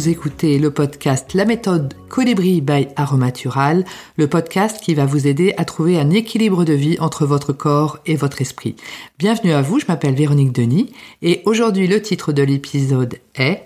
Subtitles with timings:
[0.00, 3.84] Vous écoutez le podcast La méthode Colibri by Aromatural,
[4.16, 7.98] le podcast qui va vous aider à trouver un équilibre de vie entre votre corps
[8.06, 8.76] et votre esprit.
[9.18, 13.64] Bienvenue à vous, je m'appelle Véronique Denis et aujourd'hui le titre de l'épisode est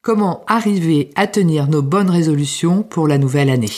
[0.00, 3.68] Comment arriver à tenir nos bonnes résolutions pour la nouvelle année?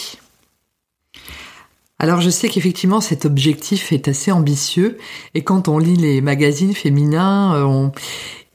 [1.98, 4.98] Alors je sais qu'effectivement cet objectif est assez ambitieux
[5.34, 7.92] et quand on lit les magazines féminins, euh, on,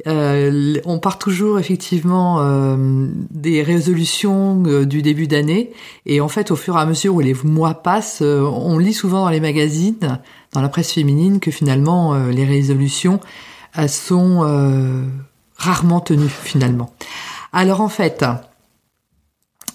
[0.07, 5.71] euh, on part toujours effectivement euh, des résolutions du début d'année
[6.05, 9.21] et en fait au fur et à mesure où les mois passent, on lit souvent
[9.21, 10.20] dans les magazines,
[10.51, 13.20] dans la presse féminine que finalement les résolutions
[13.87, 15.07] sont
[15.57, 16.93] rarement tenues finalement.
[17.53, 18.25] Alors en fait,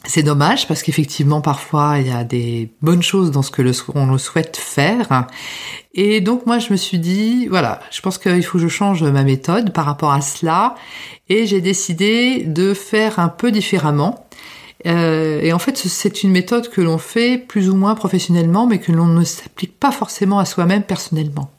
[0.04, 3.72] c'est dommage parce qu'effectivement parfois il y a des bonnes choses dans ce que le,
[3.94, 5.26] on le souhaite faire.
[5.94, 9.02] Et donc moi je me suis dit voilà, je pense qu'il faut que je change
[9.02, 10.76] ma méthode par rapport à cela
[11.28, 14.26] et j'ai décidé de faire un peu différemment.
[14.86, 18.78] Euh, et en fait c'est une méthode que l'on fait plus ou moins professionnellement mais
[18.78, 21.50] que l'on ne s'applique pas forcément à soi-même personnellement.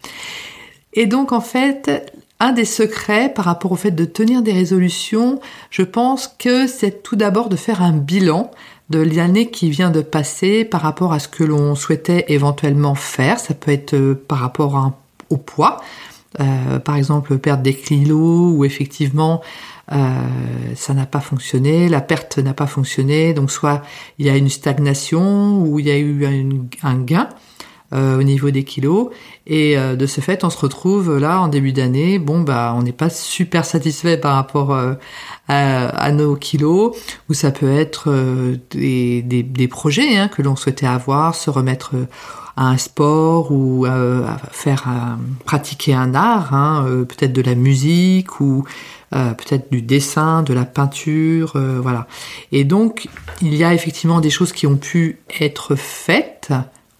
[0.94, 5.40] Et donc en fait un des secrets par rapport au fait de tenir des résolutions,
[5.70, 8.52] je pense que c'est tout d'abord de faire un bilan
[8.90, 13.40] de l'année qui vient de passer par rapport à ce que l'on souhaitait éventuellement faire.
[13.40, 14.94] Ça peut être euh, par rapport
[15.30, 15.82] au poids,
[16.40, 19.42] euh, par exemple perdre des kilos ou effectivement
[19.92, 19.96] euh,
[20.76, 23.82] ça n'a pas fonctionné, la perte n'a pas fonctionné, donc soit
[24.18, 26.26] il y a une stagnation ou il y a eu
[26.84, 27.30] un gain.
[27.92, 29.10] Euh, au niveau des kilos.
[29.48, 32.20] Et euh, de ce fait, on se retrouve là en début d'année.
[32.20, 34.94] Bon, bah, on n'est pas super satisfait par rapport euh,
[35.48, 36.96] à, nos kilos,
[37.30, 38.14] ou ça peut être
[38.70, 41.96] des, des, projets hein, que l'on souhaitait avoir, se remettre
[42.56, 43.88] à un sport ou
[44.52, 44.88] faire
[45.46, 48.66] pratiquer un art, hein, peut-être de la musique ou
[49.10, 52.06] peut-être du dessin, de la peinture, voilà.
[52.52, 53.08] Et donc,
[53.42, 56.52] il y a effectivement des choses qui ont pu être faites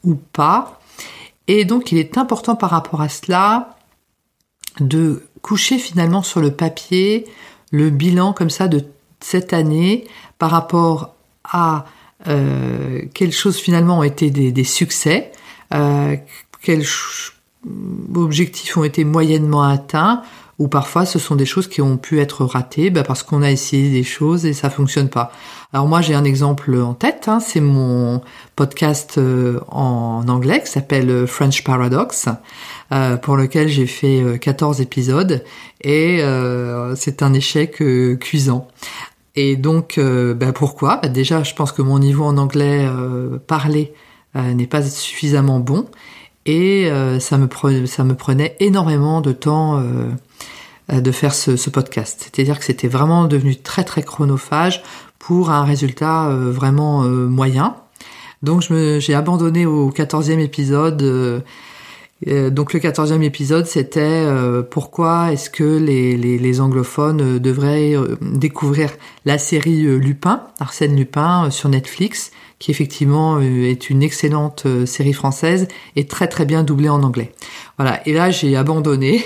[0.04, 0.79] ou pas,
[1.50, 3.76] et donc il est important par rapport à cela
[4.80, 7.26] de coucher finalement sur le papier
[7.72, 8.86] le bilan comme ça de
[9.20, 11.86] cette année par rapport à
[12.28, 15.32] euh, quelles choses finalement ont été des, succès,
[15.74, 16.16] euh,
[16.62, 16.86] quels
[18.16, 20.22] objectifs ont été moyennement atteints,
[20.60, 23.50] ou parfois ce sont des choses qui ont pu être ratées bah, parce qu'on a
[23.50, 25.32] essayé des choses et ça fonctionne pas.
[25.72, 28.22] Alors moi j'ai un exemple en tête, hein, c'est mon
[28.58, 32.28] podcast euh, en anglais qui s'appelle euh, French Paradox,
[32.92, 35.44] euh, pour lequel j'ai fait 14 épisodes
[35.82, 36.22] et
[36.96, 37.82] c'est un échec
[38.20, 38.68] cuisant.
[39.36, 40.98] Et donc bah, pourquoi?
[40.98, 42.86] Bah, Déjà je pense que mon niveau en anglais
[43.48, 43.94] parlé
[44.36, 45.86] n'est pas suffisamment bon
[46.46, 50.10] et ça, me prenait, ça me prenait énormément de temps euh,
[50.92, 52.30] de faire ce, podcast.
[52.32, 54.82] C'est-à-dire que c'était vraiment devenu très très chronophage
[55.20, 57.76] pour un résultat euh, vraiment euh, moyen.
[58.42, 61.44] Donc j'ai abandonné au quatorzième épisode.
[62.26, 64.26] donc le quatorzième épisode, c'était
[64.72, 68.92] pourquoi est-ce que les, les, anglophones devraient découvrir
[69.26, 75.68] la série Lupin, Arsène Lupin, sur Netflix, qui effectivement est une excellente série française
[75.98, 77.34] et très très bien doublée en anglais.
[77.78, 79.22] Voilà, et là j'ai abandonné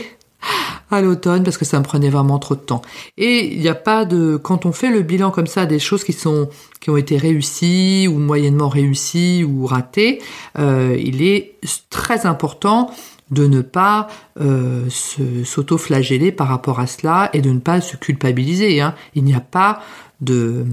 [1.02, 2.81] l'automne parce que ça me prenait vraiment trop de temps.
[3.18, 6.04] Et il n'y a pas de quand on fait le bilan comme ça des choses
[6.04, 6.50] qui sont
[6.80, 10.22] qui ont été réussies ou moyennement réussies ou ratées,
[10.59, 11.56] euh, il est
[11.90, 12.92] très important
[13.31, 14.08] de ne pas
[14.40, 18.81] euh, s'auto-flageller par rapport à cela et de ne pas se culpabiliser.
[18.81, 18.94] Hein.
[19.16, 19.81] Il n'y a pas
[20.22, 20.66] de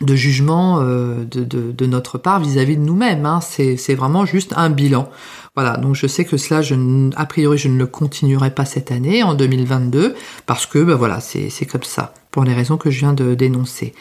[0.00, 3.26] de jugement euh, de, notre part vis-à-vis de nous-mêmes.
[3.26, 3.40] Hein.
[3.40, 5.10] C'est vraiment juste un bilan.
[5.54, 6.76] Voilà, donc je sais que cela, je,
[7.16, 10.14] a priori, je ne le continuerai pas cette année, en 2022,
[10.46, 13.92] parce que ben voilà, c'est comme ça, pour les raisons que je viens de dénoncer.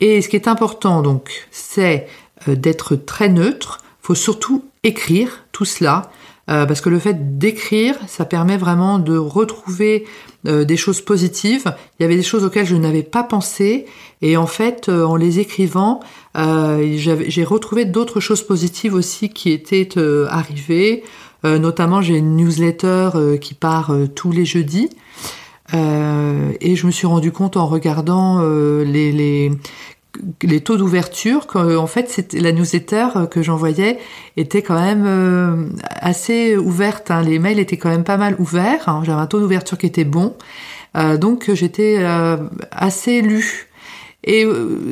[0.00, 2.06] Et ce qui est important, donc, c'est
[2.48, 3.82] euh, d'être très neutre.
[4.00, 6.10] faut surtout écrire tout cela
[6.48, 10.04] euh, parce que le fait d'écrire, ça permet vraiment de retrouver
[10.46, 11.74] euh, des choses positives.
[11.98, 13.86] Il y avait des choses auxquelles je n'avais pas pensé,
[14.22, 16.00] et en fait, euh, en les écrivant,
[16.36, 19.88] j'ai retrouvé d'autres choses positives aussi qui étaient
[20.28, 21.02] arrivées.
[21.44, 24.90] notamment, j'ai une newsletter qui part tous les jeudis.
[25.72, 29.50] et je me suis rendu compte en regardant les, les
[30.42, 33.98] les taux d'ouverture, en fait, la newsletter que j'envoyais
[34.36, 37.10] était quand même euh, assez ouverte.
[37.10, 37.22] Hein.
[37.22, 38.88] Les mails étaient quand même pas mal ouverts.
[38.88, 39.02] Hein.
[39.04, 40.34] J'avais un taux d'ouverture qui était bon,
[40.96, 42.36] euh, donc j'étais euh,
[42.70, 43.68] assez lu.
[44.28, 44.44] Et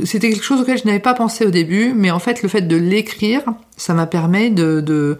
[0.04, 2.60] c'était quelque chose auquel je n'avais pas pensé au début, mais en fait, le fait
[2.60, 3.42] de l'écrire,
[3.76, 5.18] ça m'a permis de, de,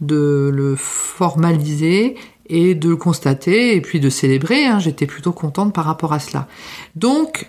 [0.00, 2.14] de le formaliser
[2.48, 4.66] et de le constater et puis de célébrer.
[4.66, 4.78] Hein.
[4.78, 6.46] J'étais plutôt contente par rapport à cela.
[6.94, 7.48] Donc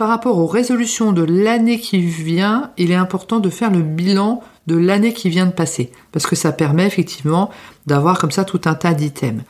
[0.00, 4.42] par rapport aux résolutions de l'année qui vient, il est important de faire le bilan
[4.66, 7.50] de l'année qui vient de passer, parce que ça permet effectivement
[7.84, 9.42] d'avoir comme ça tout un tas d'items.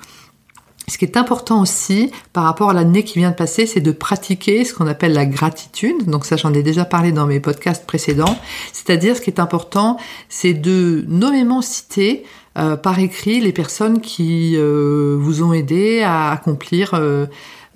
[0.89, 3.93] Ce qui est important aussi par rapport à l'année qui vient de passer, c'est de
[3.93, 6.11] pratiquer ce qu'on appelle la gratitude.
[6.11, 8.37] Donc ça, j'en ai déjà parlé dans mes podcasts précédents.
[8.73, 9.99] C'est-à-dire, ce qui est important,
[10.29, 12.25] c'est de nommément citer
[12.59, 17.27] euh, par écrit les personnes qui euh, vous ont aidé à accomplir euh,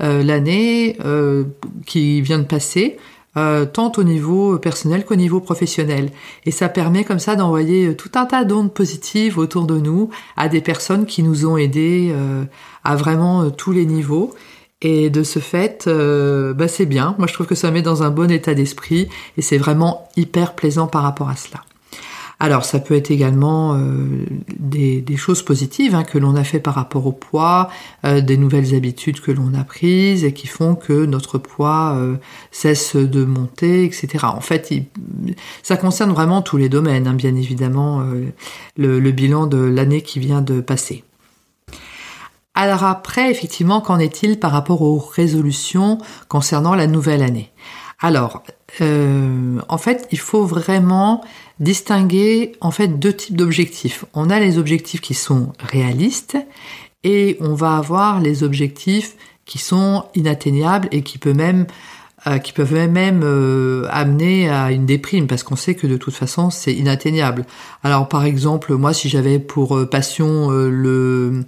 [0.01, 0.97] l'année
[1.87, 2.99] qui vient de passer.
[3.35, 6.11] tant au niveau personnel qu'au niveau professionnel.
[6.47, 10.49] Et ça permet comme ça d'envoyer tout un tas d'ondes positives autour de nous à
[10.49, 12.15] des personnes qui nous ont aidés
[12.85, 14.35] à vraiment tous les niveaux.
[14.83, 17.15] Et de ce fait, bah c'est bien.
[17.19, 20.55] Moi, je trouve que ça met dans un bon état d'esprit et c'est vraiment hyper
[20.55, 21.63] plaisant par rapport à cela.
[22.41, 24.27] Alors ça peut être également euh,
[24.59, 27.71] des, choses positives hein, que l'on a fait par rapport au poids,
[28.05, 32.17] euh, des nouvelles habitudes que l'on a prises et qui font que notre poids euh,
[32.51, 34.25] cesse de monter, etc.
[34.25, 34.73] En fait,
[35.63, 38.05] ça concerne vraiment tous les domaines, hein, bien évidemment,
[38.77, 41.05] le, bilan de l'année qui vient de passer.
[42.55, 45.99] Alors après, effectivement, qu'en est-il par rapport aux résolutions
[46.29, 47.53] concernant la nouvelle année?
[48.01, 48.43] Alors,
[48.81, 51.25] en fait, il faut vraiment
[51.61, 54.05] distinguer en fait deux types d'objectifs.
[54.15, 56.37] On a les objectifs qui sont réalistes
[57.05, 59.15] et on va avoir les objectifs
[59.45, 61.67] qui sont inatteignables et qui peuvent même
[62.27, 66.15] euh, qui peuvent même euh, amener à une déprime parce qu'on sait que de toute
[66.15, 67.45] façon c'est inatteignable.
[67.83, 71.45] Alors par exemple moi si j'avais pour euh, passion le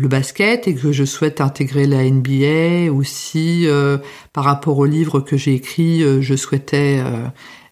[0.00, 3.66] le basket et que je souhaite intégrer la NBA ou si
[4.32, 7.02] par rapport au livre que j'ai écrit je souhaitais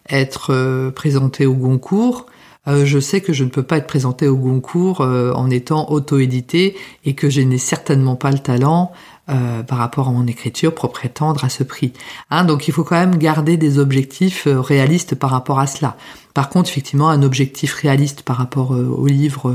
[0.09, 2.25] être euh, présenté au Goncourt,
[2.67, 5.89] euh, je sais que je ne peux pas être présenté au Goncourt euh, en étant
[5.89, 6.75] auto-édité
[7.05, 8.91] et que je n'ai certainement pas le talent
[9.67, 11.91] par rapport à mon écriture pour prétendre à ce prix.
[12.29, 15.97] Hein, donc il faut quand même garder des objectifs réalistes par rapport à cela.
[16.33, 19.53] Par contre, effectivement, un objectif réaliste par rapport au livre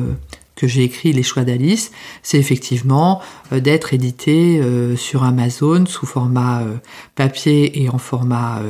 [0.56, 3.20] que j'ai écrit Les choix d'Alice, c'est effectivement
[3.50, 4.60] d'être édité
[4.96, 6.62] sur Amazon sous format
[7.14, 8.60] papier et en format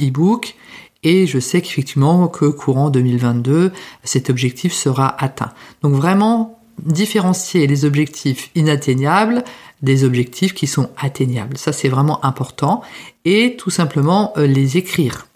[0.00, 0.56] e-book
[1.02, 3.72] et je sais qu'effectivement que courant 2022,
[4.04, 5.52] cet objectif sera atteint.
[5.82, 9.44] Donc vraiment différencier les objectifs inatteignables
[9.82, 11.58] des objectifs qui sont atteignables.
[11.58, 12.82] Ça c'est vraiment important
[13.24, 15.26] et tout simplement euh, les écrire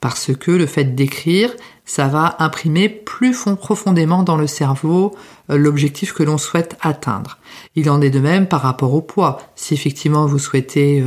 [0.00, 5.14] parce que le fait d'écrire, ça va imprimer plus profondément dans le cerveau
[5.50, 7.38] euh, l'objectif que l'on souhaite atteindre.
[7.74, 9.38] Il en est de même par rapport au poids.
[9.54, 11.04] Si effectivement vous souhaitez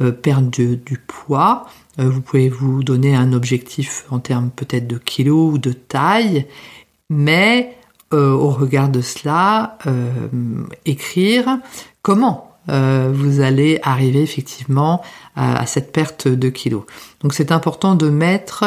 [0.00, 1.66] euh, perdre du poids,
[1.98, 6.46] euh, vous pouvez vous donner un objectif en termes peut-être de kilos ou de taille,
[7.08, 7.76] mais
[8.12, 11.58] euh, au regard de cela, euh, écrire
[12.02, 12.55] comment?
[12.68, 15.02] Vous allez arriver effectivement
[15.36, 16.84] à, cette perte de kilos.
[17.22, 18.64] Donc c'est important de mettre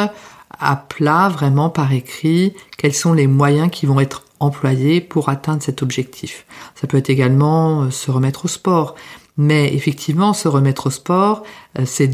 [0.58, 5.62] à plat vraiment par écrit quels sont les moyens qui vont être employés pour atteindre
[5.62, 6.46] cet objectif.
[6.74, 8.94] Ça peut être également se remettre au sport.
[9.36, 11.44] Mais effectivement, se remettre au sport,
[11.84, 12.10] c'est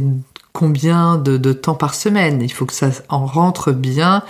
[0.57, 2.41] combien de, temps par semaine?
[2.41, 4.23] Il faut que ça en rentre bien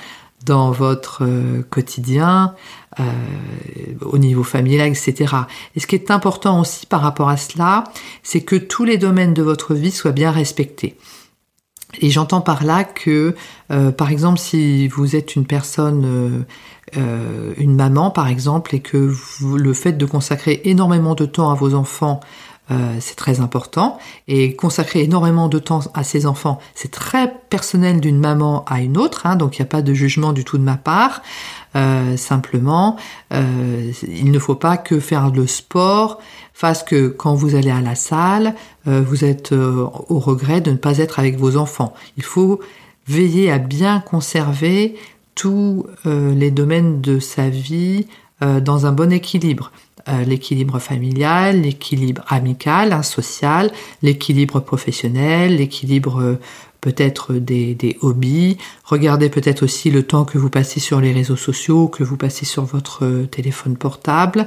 [0.47, 2.55] dans votre euh, quotidien,
[3.01, 3.03] euh,
[4.01, 5.35] au niveau familial, etc.
[5.75, 7.85] Et ce qui est important aussi par rapport à cela,
[8.23, 10.97] c'est que tous les domaines de votre vie soient bien respectés.
[12.01, 13.35] Et j'entends par là que,
[13.71, 16.45] euh, par exemple, si vous êtes une personne,
[16.95, 19.13] une maman par exemple, et que
[19.43, 22.21] le fait de consacrer énormément de temps à vos enfants
[22.71, 23.99] euh, c'est très important.
[24.27, 28.99] Et consacrer énormément de temps à ses enfants, c'est très personnel d'une maman à une
[28.99, 31.23] autre, hein, donc il n'y a pas de jugement du tout de ma part.
[31.77, 32.97] Euh, simplement,
[33.33, 36.21] euh, il ne faut pas que faire le sport
[36.55, 38.55] fasse que quand vous allez à la salle,
[38.87, 41.93] vous êtes au regret de ne pas être avec vos enfants.
[42.17, 42.61] Il faut
[43.07, 44.97] veiller à bien conserver
[45.35, 48.07] tous les domaines de sa vie
[48.41, 49.71] dans un bon équilibre.
[50.09, 53.73] Euh, l'équilibre familial, l'équilibre amical, hein, social,
[54.03, 56.41] l'équilibre professionnel, l'équilibre euh,
[56.81, 58.59] peut-être des, hobbies.
[58.85, 62.45] Regardez peut-être aussi le temps que vous passez sur les réseaux sociaux, que vous passez
[62.45, 64.47] sur votre euh, téléphone portable.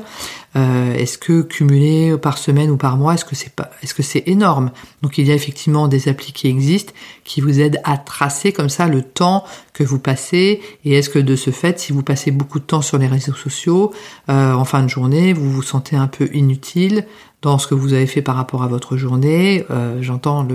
[0.55, 4.01] Euh, est-ce que cumuler par semaine ou par mois, est-ce que c'est pas, est-ce que
[4.01, 4.71] c'est énorme?
[5.01, 6.93] Donc il y a effectivement des applis qui existent
[7.29, 9.43] qui vous aident à tracer comme ça le temps
[9.73, 10.61] que vous passez.
[10.83, 13.35] Et est-ce que de ce fait, si vous passez beaucoup de temps sur les réseaux
[13.35, 13.93] sociaux
[14.29, 17.05] euh, en fin de journée, vous vous sentez un peu inutile?
[17.41, 19.65] Dans ce que vous avez fait par rapport à votre journée.
[19.71, 20.45] Euh, j'entends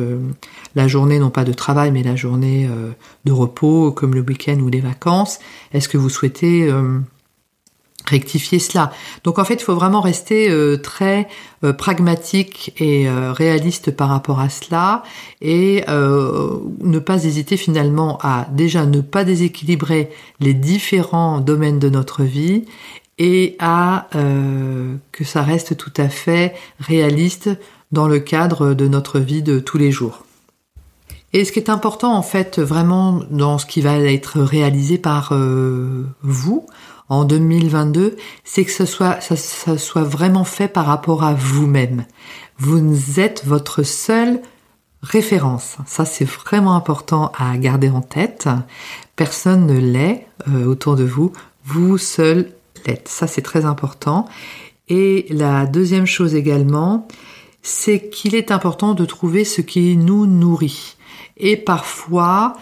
[0.75, 2.91] la journée non pas de travail mais la journée euh,
[3.25, 5.39] de repos comme le week-end ou les vacances.
[5.73, 6.99] Est-ce que vous souhaitez euh,
[8.07, 8.93] rectifier cela?
[9.25, 11.27] Donc en fait, il faut vraiment rester très
[11.79, 15.05] pragmatique et réaliste par rapport à cela
[15.41, 20.11] et ne pas hésiter finalement à déjà ne pas déséquilibrer
[20.41, 22.67] les différents domaines de notre vie
[23.19, 24.09] et à
[25.13, 27.51] que ça reste tout à fait réaliste
[27.93, 30.25] dans le cadre de notre vie de tous les jours.
[31.33, 35.33] Et ce qui est important en fait vraiment dans ce qui va être réalisé par
[36.23, 36.67] vous,
[37.09, 39.37] en 2022, c'est que ce soit, ça,
[39.79, 42.05] soit vraiment fait par rapport à vous-même.
[42.59, 44.41] Vous êtes votre seule
[45.03, 45.77] référence.
[45.87, 48.49] Ça, c'est vraiment important à garder en tête.
[49.17, 51.33] Personne ne l'est euh, autour de vous.
[51.67, 52.53] Vous seul
[53.05, 54.27] Ça, c'est très important.
[54.89, 57.09] Et la deuxième chose également,
[57.63, 60.97] c'est qu'il est important de trouver ce qui nous nourrit.
[61.37, 62.55] Et parfois,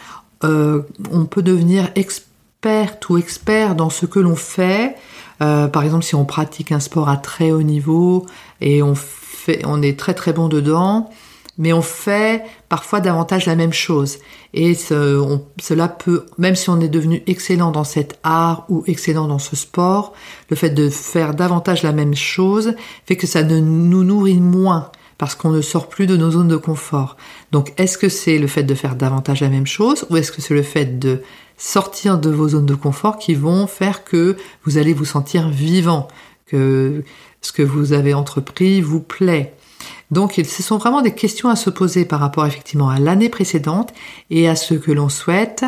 [0.45, 4.95] euh, on peut devenir expert ou expert dans ce que l'on fait,
[5.41, 8.27] euh, par exemple si on pratique un sport à très haut niveau
[8.61, 11.11] et on fait, on est très très bon dedans,
[11.59, 14.19] mais on fait parfois davantage la même chose.
[14.55, 19.39] Et cela peut, même si on est devenu excellent dans cet art ou excellent dans
[19.39, 20.13] ce sport,
[20.49, 22.75] le fait de faire davantage la même chose
[23.07, 26.49] fait que ça ne nous nourrit moins parce qu'on ne sort plus de nos zones
[26.49, 27.17] de confort.
[27.53, 30.43] Donc est-ce que c'est le fait de faire davantage la même chose ou est-ce que
[30.43, 31.23] c'est le fait de
[31.59, 36.09] sortir de vos zones de confort qui vont faire que vous allez vous sentir vivant,
[36.47, 37.05] que
[37.41, 39.55] ce que vous avez entrepris vous plaît?
[40.11, 43.93] Donc ce sont vraiment des questions à se poser par rapport effectivement à l'année précédente
[44.31, 45.65] et à ce que l'on souhaite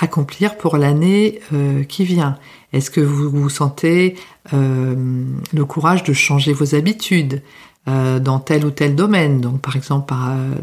[0.00, 2.36] accomplir pour l'année euh, qui vient.
[2.72, 4.16] Est-ce que vous vous sentez
[4.52, 7.42] euh, le courage de changer vos habitudes
[7.88, 10.12] euh, dans tel ou tel domaine, donc par exemple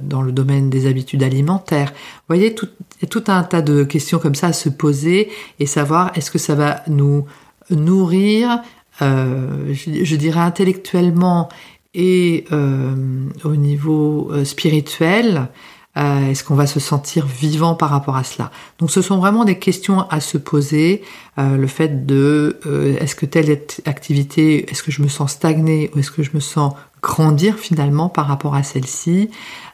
[0.02, 1.92] dans le domaine des habitudes alimentaires.
[1.94, 5.30] Vous voyez, tout, un tas de questions comme ça à se poser
[5.60, 7.26] et savoir est-ce que ça va nous
[7.70, 8.60] nourrir,
[9.00, 11.48] je, dirais intellectuellement
[11.94, 12.96] et euh,
[13.44, 15.50] au niveau spirituel.
[15.96, 18.52] est-ce qu'on va se sentir vivant par rapport à cela?
[18.80, 21.04] Donc ce sont vraiment des questions à se poser.
[21.38, 22.60] le fait de
[23.00, 23.52] est-ce que telle
[23.86, 26.74] activité, est-ce que je me sens stagné ou est-ce que je me sens
[27.04, 29.30] grandir finalement par rapport à celle-ci?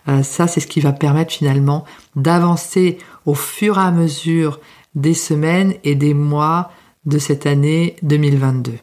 [0.09, 1.85] Euh, ça, c'est ce qui va permettre finalement
[2.15, 4.59] d'avancer au fur et à mesure
[4.95, 6.71] des semaines et des mois
[7.05, 8.73] de cette année 2022.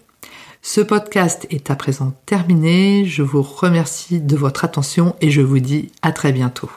[0.68, 3.04] Ce podcast est à présent terminé.
[3.04, 6.68] Je vous remercie de votre attention et je vous dis à très bientôt.